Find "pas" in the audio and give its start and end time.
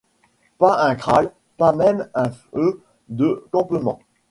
0.57-0.83, 1.57-1.73